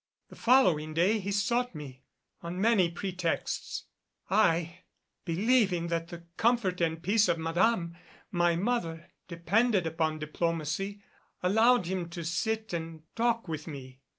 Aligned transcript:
The 0.29 0.35
following 0.35 0.95
day 0.95 1.19
he 1.19 1.31
sought 1.31 1.75
me 1.75 2.01
on 2.41 2.59
many 2.59 2.89
pretexts. 2.89 3.83
I, 4.31 4.79
believing 5.25 5.89
that 5.89 6.07
the 6.07 6.23
comfort 6.37 6.81
and 6.81 7.03
peace 7.03 7.27
of 7.27 7.37
Madame, 7.37 7.95
my 8.31 8.55
mother, 8.55 9.11
depended 9.27 9.85
upon 9.85 10.17
diplomacy, 10.17 11.03
allowed 11.43 11.85
him 11.85 12.09
to 12.09 12.23
sit 12.25 12.73
and 12.73 13.03
talk 13.15 13.47
with 13.47 13.67
me. 13.67 13.99